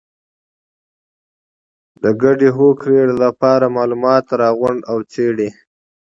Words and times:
د 2.03 2.05
ګډې 2.21 2.49
هوکړې 2.57 3.01
لپاره 3.23 3.73
معلومات 3.77 4.25
راغونډ 4.41 4.79
او 4.91 4.97
وڅېړئ. 5.03 5.49